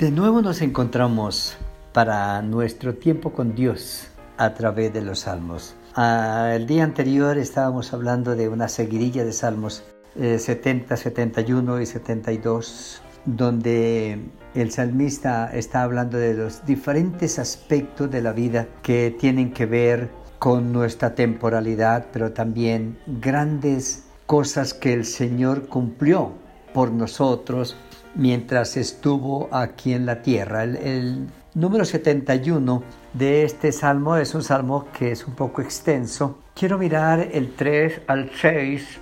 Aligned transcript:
De 0.00 0.10
nuevo 0.10 0.40
nos 0.40 0.62
encontramos 0.62 1.58
para 1.92 2.40
nuestro 2.40 2.94
tiempo 2.94 3.34
con 3.34 3.54
Dios 3.54 4.08
a 4.38 4.54
través 4.54 4.94
de 4.94 5.02
los 5.02 5.18
salmos. 5.18 5.76
Ah, 5.94 6.52
el 6.54 6.66
día 6.66 6.84
anterior 6.84 7.36
estábamos 7.36 7.92
hablando 7.92 8.34
de 8.34 8.48
una 8.48 8.68
seguidilla 8.68 9.26
de 9.26 9.34
salmos 9.34 9.84
70, 10.16 10.94
eh, 10.94 10.96
71 10.96 11.82
y 11.82 11.84
72, 11.84 13.02
donde 13.26 14.20
el 14.54 14.70
salmista 14.72 15.50
está 15.52 15.82
hablando 15.82 16.16
de 16.16 16.32
los 16.32 16.64
diferentes 16.64 17.38
aspectos 17.38 18.10
de 18.10 18.22
la 18.22 18.32
vida 18.32 18.68
que 18.82 19.14
tienen 19.20 19.52
que 19.52 19.66
ver 19.66 20.08
con 20.38 20.72
nuestra 20.72 21.14
temporalidad, 21.14 22.06
pero 22.10 22.32
también 22.32 22.98
grandes 23.06 24.04
cosas 24.24 24.72
que 24.72 24.94
el 24.94 25.04
Señor 25.04 25.68
cumplió 25.68 26.32
por 26.72 26.90
nosotros 26.90 27.76
mientras 28.14 28.76
estuvo 28.76 29.48
aquí 29.52 29.92
en 29.92 30.06
la 30.06 30.22
tierra. 30.22 30.64
El, 30.64 31.28
número 31.54 31.84
71 31.84 32.82
de 33.12 33.44
este 33.44 33.72
salmo 33.72 34.16
es 34.16 34.34
un 34.34 34.42
salmo 34.42 34.86
que 34.96 35.12
es 35.12 35.26
un 35.26 35.34
poco 35.34 35.62
extenso. 35.62 36.38
Quiero 36.54 36.78
mirar 36.78 37.28
el 37.32 37.54
3 37.54 38.02
al 38.06 38.30
6 38.30 38.98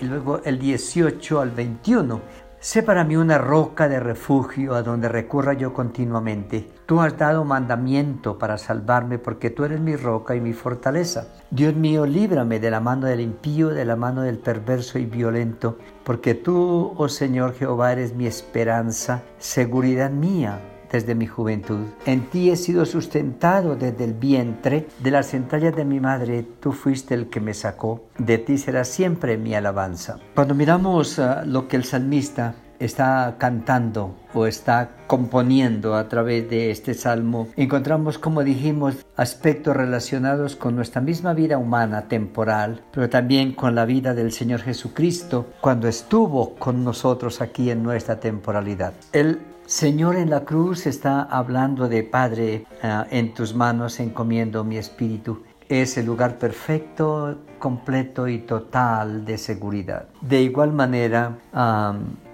y 0.00 0.04
luego 0.04 0.40
el 0.44 0.58
18 0.58 1.40
al 1.40 1.50
21. 1.50 2.20
Sé 2.60 2.82
para 2.82 3.04
mí 3.04 3.14
una 3.14 3.38
roca 3.38 3.88
de 3.88 4.00
refugio 4.00 4.74
a 4.74 4.82
donde 4.82 5.08
recurra 5.08 5.52
yo 5.52 5.72
continuamente. 5.72 6.68
Tú 6.86 7.00
has 7.00 7.16
dado 7.16 7.44
mandamiento 7.44 8.36
para 8.36 8.58
salvarme 8.58 9.18
porque 9.18 9.50
tú 9.50 9.64
eres 9.64 9.80
mi 9.80 9.94
roca 9.94 10.34
y 10.34 10.40
mi 10.40 10.52
fortaleza. 10.52 11.28
Dios 11.52 11.76
mío, 11.76 12.04
líbrame 12.04 12.58
de 12.58 12.72
la 12.72 12.80
mano 12.80 13.06
del 13.06 13.20
impío, 13.20 13.68
de 13.68 13.84
la 13.84 13.94
mano 13.94 14.22
del 14.22 14.38
perverso 14.38 14.98
y 14.98 15.06
violento, 15.06 15.78
porque 16.08 16.34
tú, 16.34 16.94
oh 16.96 17.10
Señor 17.10 17.52
Jehová, 17.52 17.92
eres 17.92 18.14
mi 18.14 18.26
esperanza, 18.26 19.24
seguridad 19.36 20.10
mía 20.10 20.58
desde 20.90 21.14
mi 21.14 21.26
juventud. 21.26 21.84
En 22.06 22.30
ti 22.30 22.48
he 22.48 22.56
sido 22.56 22.86
sustentado 22.86 23.76
desde 23.76 24.04
el 24.04 24.14
vientre, 24.14 24.88
de 25.00 25.10
las 25.10 25.34
entrañas 25.34 25.76
de 25.76 25.84
mi 25.84 26.00
madre, 26.00 26.46
tú 26.60 26.72
fuiste 26.72 27.12
el 27.12 27.28
que 27.28 27.40
me 27.40 27.52
sacó. 27.52 28.06
De 28.16 28.38
ti 28.38 28.56
será 28.56 28.84
siempre 28.84 29.36
mi 29.36 29.54
alabanza. 29.54 30.18
Cuando 30.34 30.54
miramos 30.54 31.18
ah, 31.18 31.42
lo 31.44 31.68
que 31.68 31.76
el 31.76 31.84
salmista 31.84 32.54
está 32.78 33.36
cantando 33.38 34.14
o 34.34 34.46
está 34.46 34.90
componiendo 35.06 35.94
a 35.94 36.08
través 36.08 36.48
de 36.50 36.70
este 36.70 36.94
salmo, 36.94 37.48
encontramos, 37.56 38.18
como 38.18 38.44
dijimos, 38.44 39.06
aspectos 39.16 39.76
relacionados 39.76 40.56
con 40.56 40.76
nuestra 40.76 41.00
misma 41.00 41.32
vida 41.32 41.58
humana 41.58 42.08
temporal, 42.08 42.82
pero 42.92 43.08
también 43.08 43.52
con 43.52 43.74
la 43.74 43.84
vida 43.84 44.14
del 44.14 44.32
Señor 44.32 44.60
Jesucristo 44.60 45.46
cuando 45.60 45.88
estuvo 45.88 46.54
con 46.56 46.84
nosotros 46.84 47.40
aquí 47.40 47.70
en 47.70 47.82
nuestra 47.82 48.20
temporalidad. 48.20 48.92
Él 49.12 49.40
Señor, 49.68 50.16
en 50.16 50.30
la 50.30 50.46
cruz 50.46 50.86
está 50.86 51.20
hablando 51.24 51.90
de 51.90 52.02
Padre, 52.02 52.64
ah, 52.82 53.06
en 53.10 53.34
tus 53.34 53.54
manos 53.54 54.00
encomiendo 54.00 54.64
mi 54.64 54.78
espíritu. 54.78 55.42
Es 55.68 55.98
el 55.98 56.06
lugar 56.06 56.38
perfecto, 56.38 57.36
completo 57.58 58.26
y 58.26 58.38
total 58.38 59.24
de 59.24 59.36
seguridad. 59.36 60.06
De 60.22 60.40
igual 60.40 60.72
manera, 60.72 61.38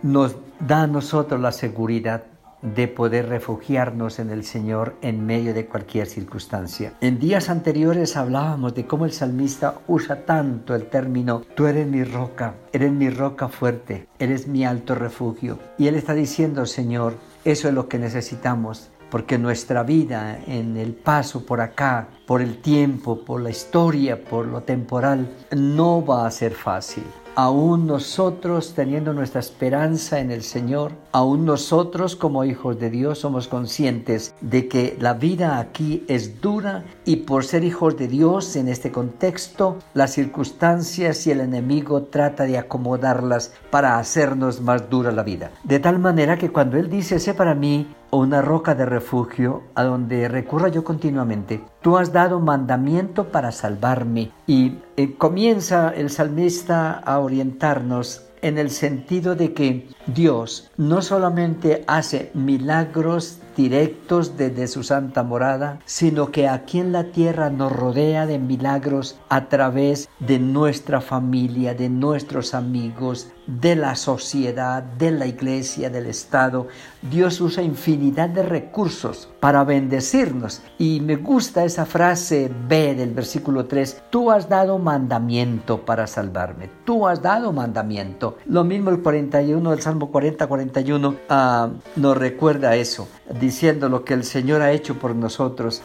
nos 0.03 0.37
da 0.61 0.83
a 0.83 0.87
nosotros 0.87 1.41
la 1.41 1.51
seguridad 1.51 2.25
de 2.63 2.89
poder 2.89 3.29
refugiarnos 3.29 4.19
en 4.19 4.31
el 4.31 4.43
Señor 4.43 4.95
en 5.03 5.27
medio 5.27 5.53
de 5.53 5.67
cualquier 5.67 6.07
circunstancia. 6.07 6.95
En 7.03 7.19
días 7.19 7.51
anteriores 7.51 8.17
hablábamos 8.17 8.75
de 8.75 8.87
cómo 8.87 9.05
el 9.05 9.13
salmista 9.13 9.75
usa 9.87 10.25
tanto 10.25 10.75
el 10.75 10.87
término, 10.87 11.43
tú 11.55 11.67
eres 11.67 11.87
mi 11.87 12.05
roca, 12.05 12.55
eres 12.73 12.91
mi 12.91 13.11
roca 13.11 13.49
fuerte, 13.49 14.09
eres 14.19 14.49
mi 14.49 14.65
alto 14.65 14.95
refugio. 14.95 15.59
Y 15.77 15.89
él 15.89 15.95
está 15.95 16.15
diciendo, 16.15 16.65
Señor, 16.65 17.17
eso 17.45 17.69
es 17.69 17.75
lo 17.75 17.87
que 17.87 17.99
necesitamos, 17.99 18.91
porque 19.15 19.39
nuestra 19.39 19.85
vida 19.85 20.41
en 20.49 20.77
el 20.77 20.93
paso 20.93 21.47
por 21.47 21.61
acá, 21.61 22.09
por 22.27 22.43
el 22.43 22.61
tiempo, 22.61 23.25
por 23.25 23.43
la 23.43 23.51
historia, 23.51 24.25
por 24.25 24.45
lo 24.45 24.63
temporal, 24.63 25.29
no 25.53 26.05
va 26.05 26.27
a 26.27 26.31
ser 26.33 26.53
fácil 26.53 27.05
aún 27.37 27.87
nosotros 27.87 28.75
teniendo 28.75 29.13
nuestra 29.13 29.41
esperanza 29.41 30.21
en 30.21 30.31
el 30.31 30.43
Señor, 30.43 30.93
aún 31.13 31.45
nosotros 31.45 32.17
como 32.17 32.45
hijos 32.45 32.79
de 32.79 32.91
Dios 32.91 33.21
somos 33.21 33.49
conscientes 33.49 34.35
de 34.41 34.69
que 34.69 34.97
la 35.01 35.15
vida 35.15 35.59
aquí 35.59 36.05
es 36.09 36.41
dura 36.41 36.85
y 37.05 37.17
por 37.17 37.45
ser 37.45 37.65
hijos 37.65 37.97
de 37.97 38.09
Dios 38.09 38.57
en 38.57 38.69
este 38.69 38.93
contexto, 38.93 39.79
las 39.95 40.13
circunstancias 40.13 41.27
y 41.27 41.33
el 41.33 41.41
enemigo 41.41 42.05
trata 42.05 42.45
de 42.45 42.59
acomodarlas 42.59 43.53
para 43.71 43.99
hacernos 43.99 44.61
más 44.61 44.89
dura 44.89 45.11
la 45.11 45.23
vida. 45.23 45.51
De 45.65 45.81
tal 45.81 45.99
manera 45.99 46.39
que 46.39 46.51
cuando 46.51 46.77
Él 46.77 46.89
dice, 46.89 47.19
sé 47.19 47.35
para 47.35 47.55
mí 47.55 47.89
una 48.15 48.43
roca 48.43 48.75
de 48.75 48.87
refugio 48.87 49.63
a 49.75 49.85
donde 49.85 50.29
recurra 50.29 50.69
yo 50.69 50.85
continuamente. 50.85 51.63
Tú 51.83 51.97
has 51.97 52.13
dado 52.13 52.41
mandamiento 52.41 53.29
para 53.29 53.53
salvarme. 53.53 54.31
Y 54.47 54.79
eh, 54.97 55.15
comienza 55.17 55.91
el 55.91 56.11
salmista 56.11 56.93
a 56.93 57.19
orientarnos 57.19 58.25
en 58.43 58.59
el 58.59 58.71
sentido 58.71 59.35
de 59.35 59.55
que 59.55 59.89
Dios 60.07 60.71
no 60.77 61.01
solamente 61.01 61.83
hace 61.87 62.31
milagros 62.35 63.39
directos 63.57 64.37
desde 64.37 64.67
su 64.67 64.83
santa 64.83 65.23
morada, 65.23 65.81
sino 65.85 66.31
que 66.31 66.49
aquí 66.49 66.79
en 66.79 66.93
la 66.93 67.05
tierra 67.05 67.51
nos 67.51 67.73
rodea 67.73 68.27
de 68.27 68.39
milagros 68.39 69.19
a 69.29 69.49
través 69.49 70.09
de 70.21 70.39
nuestra 70.39 71.01
familia, 71.01 71.75
de 71.75 71.89
nuestros 71.89 72.55
amigos, 72.55 73.29
de 73.47 73.77
la 73.77 73.95
sociedad, 73.95 74.83
de 74.83 75.11
la 75.11 75.27
iglesia, 75.27 75.91
del 75.91 76.07
Estado. 76.07 76.69
Dios 77.03 77.41
usa 77.41 77.63
infinidad 77.63 78.31
de 78.31 78.43
recursos 78.43 79.29
para 79.41 79.65
bendecirnos. 79.65 80.63
Y 80.79 81.01
me 81.01 81.17
gusta 81.17 81.65
esa 81.65 81.85
frase 81.85 82.51
B 82.69 82.95
del 82.95 83.13
versículo 83.13 83.67
3, 83.67 84.05
tú 84.11 84.31
has 84.31 84.49
dado 84.49 84.79
mandamiento 84.79 85.85
para 85.85 86.07
salvarme, 86.07 86.71
tú 86.85 87.07
has 87.07 87.21
dado 87.21 87.53
mandamiento. 87.53 88.39
Lo 88.47 88.65
mismo 88.65 88.91
el 88.91 89.03
41 89.03 89.71
del 89.71 89.81
Salmo 89.81 90.11
40-41 90.11 91.17
ah, 91.29 91.69
nos 91.97 92.17
recuerda 92.17 92.77
eso 92.77 93.09
diciendo 93.45 93.89
lo 93.89 94.05
que 94.05 94.15
el 94.15 94.25
Señor 94.25 94.63
ha 94.63 94.73
hecho 94.73 94.99
por 94.99 95.15
nosotros. 95.15 95.83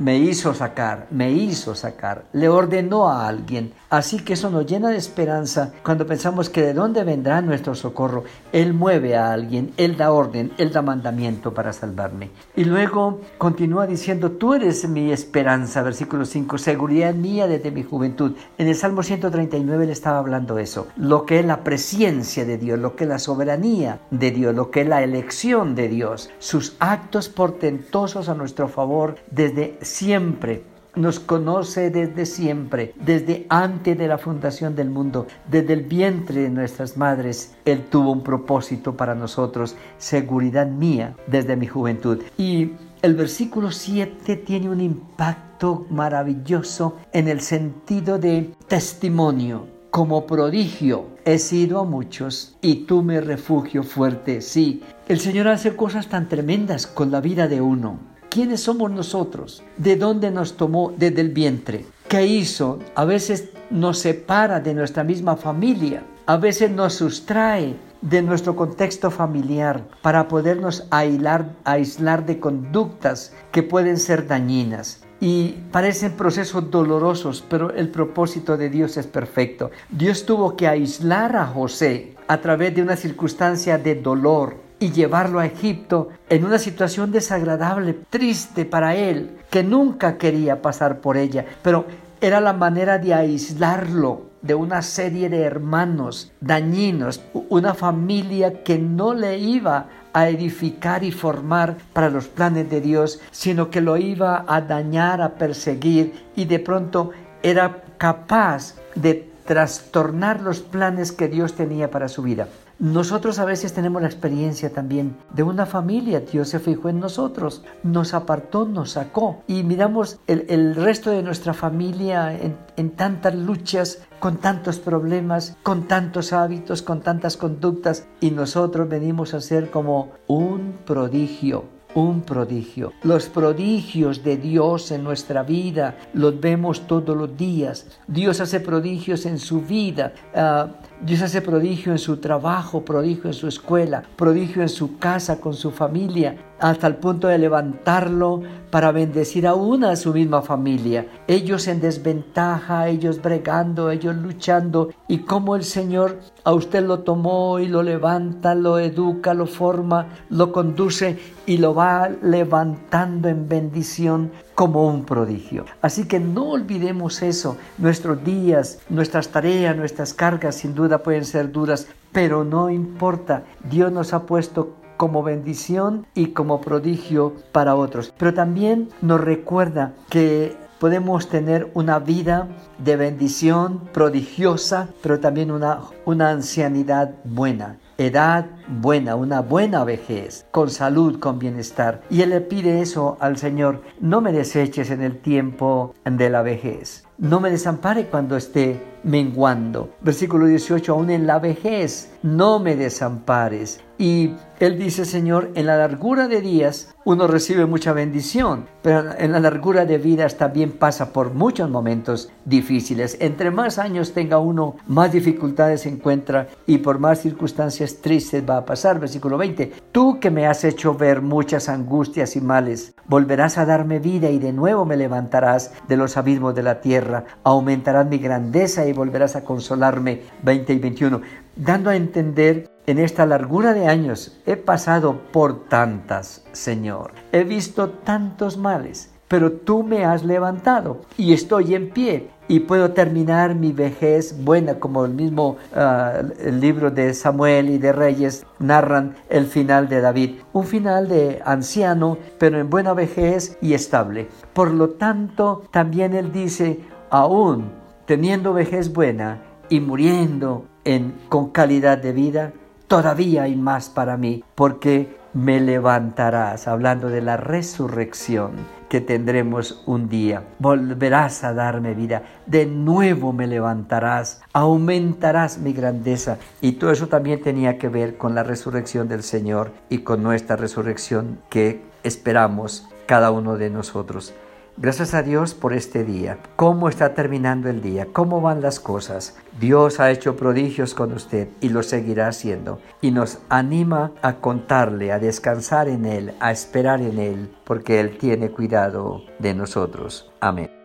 Me 0.00 0.16
hizo 0.16 0.54
sacar, 0.54 1.06
me 1.10 1.30
hizo 1.30 1.74
sacar, 1.74 2.24
le 2.32 2.48
ordenó 2.48 3.10
a 3.10 3.28
alguien. 3.28 3.74
Así 3.90 4.20
que 4.20 4.32
eso 4.32 4.50
nos 4.50 4.64
llena 4.64 4.88
de 4.88 4.96
esperanza 4.96 5.72
cuando 5.82 6.06
pensamos 6.06 6.48
que 6.48 6.62
de 6.62 6.72
dónde 6.72 7.04
vendrá 7.04 7.42
nuestro 7.42 7.74
socorro. 7.74 8.24
Él 8.52 8.72
mueve 8.72 9.16
a 9.16 9.32
alguien, 9.32 9.74
Él 9.76 9.96
da 9.96 10.12
orden, 10.12 10.52
Él 10.56 10.72
da 10.72 10.80
mandamiento 10.80 11.52
para 11.52 11.72
salvarme. 11.72 12.30
Y 12.56 12.64
luego 12.64 13.20
continúa 13.36 13.86
diciendo, 13.86 14.30
tú 14.30 14.54
eres 14.54 14.88
mi 14.88 15.12
esperanza, 15.12 15.82
versículo 15.82 16.24
5, 16.24 16.56
seguridad 16.56 17.14
mía 17.14 17.46
desde 17.46 17.70
mi 17.70 17.82
juventud. 17.82 18.36
En 18.56 18.68
el 18.68 18.76
Salmo 18.76 19.02
139 19.02 19.86
le 19.86 19.92
estaba 19.92 20.18
hablando 20.18 20.58
eso, 20.58 20.86
lo 20.96 21.26
que 21.26 21.40
es 21.40 21.44
la 21.44 21.62
presencia 21.62 22.46
de 22.46 22.56
Dios, 22.56 22.78
lo 22.78 22.96
que 22.96 23.04
es 23.04 23.10
la 23.10 23.18
soberanía 23.18 24.00
de 24.10 24.30
Dios, 24.30 24.54
lo 24.54 24.70
que 24.70 24.82
es 24.82 24.88
la 24.88 25.02
elección 25.02 25.74
de 25.74 25.88
Dios, 25.88 26.30
sus 26.38 26.76
actos 26.78 27.28
portentosos 27.28 28.28
a 28.30 28.34
nuestro 28.34 28.68
favor 28.68 29.16
desde 29.30 29.78
siempre 29.90 30.62
nos 30.96 31.20
conoce 31.20 31.90
desde 31.90 32.26
siempre, 32.26 32.94
desde 33.04 33.46
antes 33.48 33.96
de 33.96 34.08
la 34.08 34.18
fundación 34.18 34.74
del 34.74 34.90
mundo, 34.90 35.26
desde 35.48 35.74
el 35.74 35.82
vientre 35.82 36.42
de 36.42 36.50
nuestras 36.50 36.96
madres. 36.96 37.54
Él 37.64 37.84
tuvo 37.90 38.12
un 38.12 38.22
propósito 38.22 38.96
para 38.96 39.14
nosotros, 39.14 39.76
seguridad 39.98 40.66
mía 40.66 41.16
desde 41.26 41.56
mi 41.56 41.66
juventud. 41.66 42.18
Y 42.36 42.72
el 43.02 43.14
versículo 43.14 43.70
7 43.70 44.36
tiene 44.36 44.68
un 44.68 44.80
impacto 44.80 45.86
maravilloso 45.90 46.96
en 47.12 47.28
el 47.28 47.40
sentido 47.40 48.18
de 48.18 48.52
testimonio. 48.66 49.66
Como 49.90 50.26
prodigio 50.26 51.08
he 51.24 51.38
sido 51.38 51.80
a 51.80 51.84
muchos 51.84 52.56
y 52.60 52.86
tú 52.86 53.02
me 53.02 53.20
refugio 53.20 53.82
fuerte. 53.82 54.40
Sí, 54.40 54.82
el 55.08 55.18
Señor 55.18 55.48
hace 55.48 55.74
cosas 55.74 56.08
tan 56.08 56.28
tremendas 56.28 56.86
con 56.86 57.10
la 57.10 57.20
vida 57.20 57.48
de 57.48 57.60
uno. 57.60 58.10
¿Quiénes 58.30 58.62
somos 58.62 58.92
nosotros? 58.92 59.60
¿De 59.76 59.96
dónde 59.96 60.30
nos 60.30 60.56
tomó 60.56 60.94
desde 60.96 61.20
el 61.20 61.30
vientre? 61.30 61.84
¿Qué 62.06 62.24
hizo? 62.28 62.78
A 62.94 63.04
veces 63.04 63.48
nos 63.70 63.98
separa 63.98 64.60
de 64.60 64.72
nuestra 64.72 65.02
misma 65.02 65.34
familia, 65.34 66.04
a 66.26 66.36
veces 66.36 66.70
nos 66.70 66.94
sustrae 66.94 67.74
de 68.00 68.22
nuestro 68.22 68.54
contexto 68.54 69.10
familiar 69.10 69.84
para 70.00 70.28
podernos 70.28 70.86
aislar, 70.90 71.56
aislar 71.64 72.24
de 72.24 72.38
conductas 72.38 73.34
que 73.50 73.64
pueden 73.64 73.98
ser 73.98 74.28
dañinas. 74.28 75.02
Y 75.18 75.56
parecen 75.72 76.12
procesos 76.12 76.70
dolorosos, 76.70 77.44
pero 77.50 77.74
el 77.74 77.88
propósito 77.88 78.56
de 78.56 78.70
Dios 78.70 78.96
es 78.96 79.08
perfecto. 79.08 79.72
Dios 79.90 80.24
tuvo 80.24 80.56
que 80.56 80.68
aislar 80.68 81.34
a 81.34 81.46
José 81.46 82.14
a 82.28 82.40
través 82.40 82.76
de 82.76 82.82
una 82.82 82.94
circunstancia 82.94 83.76
de 83.76 83.96
dolor, 83.96 84.69
y 84.80 84.90
llevarlo 84.90 85.38
a 85.38 85.46
Egipto 85.46 86.08
en 86.28 86.44
una 86.44 86.58
situación 86.58 87.12
desagradable, 87.12 87.94
triste 88.08 88.64
para 88.64 88.96
él, 88.96 89.38
que 89.50 89.62
nunca 89.62 90.18
quería 90.18 90.62
pasar 90.62 91.00
por 91.00 91.16
ella, 91.16 91.44
pero 91.62 91.84
era 92.20 92.40
la 92.40 92.54
manera 92.54 92.98
de 92.98 93.14
aislarlo 93.14 94.30
de 94.42 94.54
una 94.54 94.82
serie 94.82 95.28
de 95.28 95.42
hermanos 95.42 96.32
dañinos, 96.40 97.22
una 97.50 97.74
familia 97.74 98.62
que 98.62 98.78
no 98.78 99.14
le 99.14 99.38
iba 99.38 99.86
a 100.12 100.28
edificar 100.28 101.04
y 101.04 101.12
formar 101.12 101.76
para 101.92 102.08
los 102.08 102.26
planes 102.26 102.68
de 102.70 102.80
Dios, 102.80 103.20
sino 103.30 103.70
que 103.70 103.80
lo 103.80 103.96
iba 103.96 104.44
a 104.48 104.60
dañar, 104.62 105.20
a 105.20 105.34
perseguir 105.34 106.26
y 106.34 106.46
de 106.46 106.58
pronto 106.58 107.10
era 107.42 107.82
capaz 107.98 108.74
de 108.94 109.30
trastornar 109.44 110.40
los 110.40 110.60
planes 110.60 111.12
que 111.12 111.28
Dios 111.28 111.54
tenía 111.54 111.90
para 111.90 112.08
su 112.08 112.22
vida. 112.22 112.48
Nosotros 112.80 113.38
a 113.38 113.44
veces 113.44 113.74
tenemos 113.74 114.00
la 114.00 114.08
experiencia 114.08 114.72
también 114.72 115.14
de 115.34 115.42
una 115.42 115.66
familia. 115.66 116.20
Dios 116.20 116.48
se 116.48 116.58
fijó 116.58 116.88
en 116.88 116.98
nosotros, 116.98 117.62
nos 117.82 118.14
apartó, 118.14 118.64
nos 118.64 118.92
sacó. 118.92 119.42
Y 119.46 119.64
miramos 119.64 120.18
el, 120.26 120.74
resto 120.74 121.10
de 121.10 121.22
nuestra 121.22 121.52
familia 121.52 122.32
en, 122.32 122.56
en 122.78 122.90
tantas 122.92 123.34
luchas, 123.34 123.98
con 124.18 124.38
tantos 124.38 124.78
problemas, 124.78 125.58
con 125.62 125.88
tantos 125.88 126.32
hábitos, 126.32 126.80
con 126.80 127.02
tantas 127.02 127.36
conductas. 127.36 128.08
Y 128.18 128.30
nosotros 128.30 128.88
venimos 128.88 129.34
a 129.34 129.42
ser 129.42 129.70
como 129.70 130.12
un 130.26 130.78
prodigio 130.86 131.79
un 131.94 132.22
prodigio. 132.22 132.92
Los 133.02 133.28
prodigios 133.28 134.22
de 134.22 134.36
Dios 134.36 134.90
en 134.90 135.04
nuestra 135.04 135.42
vida 135.42 135.96
los 136.14 136.40
vemos 136.40 136.86
todos 136.86 137.16
los 137.16 137.36
días. 137.36 137.86
Dios 138.06 138.40
hace 138.40 138.60
prodigios 138.60 139.26
en 139.26 139.38
su 139.38 139.60
vida. 139.60 140.12
Ah, 140.34 140.68
Dios 141.00 141.22
hace 141.22 141.42
prodigio 141.42 141.92
en 141.92 141.98
su 141.98 142.18
trabajo, 142.18 142.84
prodigio 142.84 143.26
en 143.26 143.34
su 143.34 143.48
escuela, 143.48 144.02
prodigio 144.16 144.62
en 144.62 144.68
su 144.68 144.98
casa, 144.98 145.40
con 145.40 145.54
su 145.54 145.70
familia, 145.70 146.36
hasta 146.60 146.86
el 146.86 146.96
punto 146.96 147.28
de 147.28 147.38
levantarlo 147.38 148.42
para 148.70 148.92
bendecir 148.92 149.46
a 149.46 149.96
su 149.96 150.12
misma 150.12 150.42
familia. 150.42 151.06
Ellos 151.26 151.66
en 151.66 151.80
desventaja, 151.80 152.88
ellos 152.88 153.20
bregando, 153.20 153.90
ellos 153.90 154.14
luchando, 154.16 154.90
y 155.08 155.18
cómo 155.18 155.56
el 155.56 155.64
Señor 155.64 156.20
a 156.44 156.52
usted 156.52 156.84
lo 156.84 157.00
tomó 157.00 157.58
y 157.58 157.66
lo 157.66 157.82
levanta, 157.82 158.54
lo 158.54 158.78
educa, 158.78 159.34
lo 159.34 159.46
forma, 159.46 160.08
lo 160.28 160.52
conduce 160.52 161.18
y 161.46 161.56
lo 161.58 161.74
va 161.74 162.08
levantando 162.22 163.28
en 163.28 163.48
bendición 163.48 164.30
como 164.54 164.86
un 164.86 165.04
prodigio. 165.04 165.64
Así 165.82 166.06
que 166.06 166.20
no 166.20 166.50
olvidemos 166.50 167.22
eso. 167.22 167.56
Nuestros 167.78 168.22
días, 168.22 168.78
nuestras 168.88 169.28
tareas, 169.28 169.76
nuestras 169.76 170.14
cargas 170.14 170.56
sin 170.56 170.74
duda 170.74 170.98
pueden 170.98 171.24
ser 171.24 171.50
duras, 171.50 171.88
pero 172.12 172.44
no 172.44 172.70
importa. 172.70 173.44
Dios 173.70 173.90
nos 173.90 174.12
ha 174.12 174.26
puesto 174.26 174.79
como 175.00 175.22
bendición 175.22 176.04
y 176.14 176.26
como 176.32 176.60
prodigio 176.60 177.32
para 177.52 177.74
otros. 177.74 178.12
Pero 178.18 178.34
también 178.34 178.90
nos 179.00 179.18
recuerda 179.18 179.94
que 180.10 180.58
podemos 180.78 181.30
tener 181.30 181.70
una 181.72 181.98
vida 182.00 182.48
de 182.76 182.96
bendición 182.96 183.88
prodigiosa, 183.94 184.90
pero 185.02 185.18
también 185.18 185.52
una, 185.52 185.78
una 186.04 186.28
ancianidad 186.28 187.14
buena 187.24 187.78
edad 187.96 188.46
buena, 188.66 189.14
una 189.14 189.42
buena 189.42 189.84
vejez, 189.84 190.46
con 190.50 190.70
salud, 190.70 191.20
con 191.20 191.38
bienestar. 191.38 192.00
Y 192.08 192.22
él 192.22 192.30
le 192.30 192.40
pide 192.40 192.80
eso 192.80 193.18
al 193.20 193.36
Señor, 193.36 193.82
no 194.00 194.22
me 194.22 194.32
deseches 194.32 194.90
en 194.90 195.02
el 195.02 195.18
tiempo 195.18 195.94
de 196.04 196.30
la 196.30 196.40
vejez, 196.40 197.04
no 197.18 197.40
me 197.40 197.50
desampare 197.50 198.06
cuando 198.06 198.38
esté 198.38 198.82
menguando. 199.04 199.90
Versículo 200.00 200.46
18, 200.46 200.92
aún 200.92 201.10
en 201.10 201.26
la 201.26 201.38
vejez, 201.40 202.10
no 202.22 202.58
me 202.58 202.74
desampares. 202.74 203.80
Y 204.00 204.32
él 204.60 204.78
dice, 204.78 205.04
Señor, 205.04 205.50
en 205.54 205.66
la 205.66 205.76
largura 205.76 206.26
de 206.26 206.40
días 206.40 206.94
uno 207.04 207.26
recibe 207.26 207.66
mucha 207.66 207.92
bendición, 207.92 208.64
pero 208.82 209.10
en 209.18 209.32
la 209.32 209.40
largura 209.40 209.84
de 209.84 209.98
vidas 209.98 210.38
también 210.38 210.72
pasa 210.72 211.12
por 211.12 211.34
muchos 211.34 211.68
momentos 211.68 212.30
difíciles. 212.46 213.18
Entre 213.20 213.50
más 213.50 213.78
años 213.78 214.12
tenga 214.12 214.38
uno, 214.38 214.76
más 214.86 215.12
dificultades 215.12 215.84
encuentra 215.84 216.48
y 216.66 216.78
por 216.78 216.98
más 216.98 217.20
circunstancias 217.20 217.96
tristes 218.00 218.42
va 218.48 218.58
a 218.58 218.64
pasar. 218.64 219.00
Versículo 219.00 219.36
20, 219.36 219.72
tú 219.92 220.18
que 220.18 220.30
me 220.30 220.46
has 220.46 220.64
hecho 220.64 220.94
ver 220.94 221.20
muchas 221.20 221.68
angustias 221.68 222.36
y 222.36 222.40
males, 222.40 222.94
volverás 223.06 223.58
a 223.58 223.66
darme 223.66 223.98
vida 223.98 224.30
y 224.30 224.38
de 224.38 224.54
nuevo 224.54 224.86
me 224.86 224.96
levantarás 224.96 225.72
de 225.88 225.98
los 225.98 226.16
abismos 226.16 226.54
de 226.54 226.62
la 226.62 226.80
tierra, 226.80 227.24
aumentarás 227.44 228.06
mi 228.06 228.16
grandeza 228.16 228.86
y 228.86 228.94
volverás 228.94 229.36
a 229.36 229.44
consolarme. 229.44 230.22
20 230.42 230.72
y 230.72 230.78
21, 230.78 231.20
dando 231.56 231.90
a 231.90 231.96
entender 231.96 232.70
en 232.86 232.98
esta 232.98 233.26
largura 233.26 233.72
de 233.72 233.86
años 233.86 234.40
he 234.46 234.56
pasado 234.56 235.20
por 235.32 235.68
tantas, 235.68 236.44
Señor. 236.52 237.12
He 237.32 237.44
visto 237.44 237.90
tantos 237.90 238.56
males, 238.56 239.12
pero 239.28 239.52
tú 239.52 239.84
me 239.84 240.04
has 240.04 240.24
levantado 240.24 241.02
y 241.16 241.32
estoy 241.32 241.74
en 241.74 241.90
pie 241.90 242.30
y 242.48 242.58
puedo 242.60 242.90
terminar 242.90 243.54
mi 243.54 243.70
vejez 243.70 244.42
buena, 244.42 244.80
como 244.80 245.04
el 245.04 245.14
mismo 245.14 245.56
ah, 245.72 246.20
el 246.40 246.60
libro 246.60 246.90
de 246.90 247.14
Samuel 247.14 247.70
y 247.70 247.78
de 247.78 247.92
Reyes 247.92 248.44
narran 248.58 249.14
el 249.28 249.46
final 249.46 249.88
de 249.88 250.00
David. 250.00 250.40
Un 250.52 250.64
final 250.64 251.08
de 251.08 251.40
anciano, 251.44 252.18
pero 252.38 252.58
en 252.58 252.68
buena 252.68 252.92
vejez 252.92 253.56
y 253.60 253.74
estable. 253.74 254.28
Por 254.52 254.72
lo 254.72 254.90
tanto, 254.90 255.62
también 255.70 256.12
él 256.14 256.32
dice, 256.32 256.80
aún 257.08 257.70
teniendo 258.04 258.52
vejez 258.52 258.92
buena 258.92 259.40
y 259.70 259.80
muriendo 259.80 260.66
en, 260.84 261.14
con 261.30 261.50
calidad 261.50 261.96
de 261.96 262.12
vida, 262.12 262.52
todavía 262.88 263.44
hay 263.44 263.56
más 263.56 263.88
para 263.88 264.16
mí, 264.16 264.44
porque 264.54 265.16
me 265.32 265.60
levantarás, 265.60 266.66
hablando 266.66 267.08
de 267.08 267.22
la 267.22 267.36
resurrección 267.36 268.50
que 268.88 269.00
tendremos 269.00 269.84
un 269.86 270.08
día. 270.08 270.42
Volverás 270.58 271.44
a 271.44 271.54
darme 271.54 271.94
vida, 271.94 272.24
de 272.46 272.66
nuevo 272.66 273.32
me 273.32 273.46
levantarás, 273.46 274.42
aumentarás 274.52 275.58
mi 275.58 275.72
grandeza. 275.72 276.38
Y 276.60 276.72
todo 276.72 276.90
eso 276.90 277.06
también 277.06 277.40
tenía 277.40 277.78
que 277.78 277.88
ver 277.88 278.16
con 278.16 278.34
la 278.34 278.42
resurrección 278.42 279.06
del 279.06 279.22
Señor 279.22 279.70
y 279.88 279.98
con 279.98 280.24
nuestra 280.24 280.56
resurrección 280.56 281.38
que 281.48 281.80
esperamos 282.02 282.88
cada 283.06 283.30
uno 283.30 283.56
de 283.56 283.70
nosotros. 283.70 284.34
Gracias 284.80 285.12
a 285.12 285.22
Dios 285.22 285.52
por 285.52 285.74
este 285.74 286.04
día. 286.04 286.38
¿Cómo 286.56 286.88
está 286.88 287.12
terminando 287.12 287.68
el 287.68 287.82
día? 287.82 288.06
¿Cómo 288.14 288.40
van 288.40 288.62
las 288.62 288.80
cosas? 288.80 289.36
Dios 289.60 290.00
ha 290.00 290.10
hecho 290.10 290.36
prodigios 290.36 290.94
con 290.94 291.12
usted 291.12 291.48
y 291.60 291.68
lo 291.68 291.82
seguirá 291.82 292.28
haciendo. 292.28 292.80
Y 293.02 293.10
nos 293.10 293.40
anima 293.50 294.12
a 294.22 294.36
contarle, 294.36 295.12
a 295.12 295.18
descansar 295.18 295.86
en 295.90 296.06
Él, 296.06 296.32
a 296.40 296.50
esperar 296.50 297.02
en 297.02 297.18
Él, 297.18 297.54
porque 297.64 298.00
Él 298.00 298.16
tiene 298.16 298.52
cuidado 298.52 299.20
de 299.38 299.52
nosotros. 299.52 300.32
Amén. 300.40 300.79